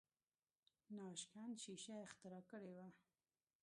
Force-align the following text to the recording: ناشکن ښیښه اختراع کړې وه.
ناشکن 0.95 1.51
ښیښه 1.61 1.95
اختراع 2.05 2.43
کړې 2.49 2.71
وه. 2.77 2.87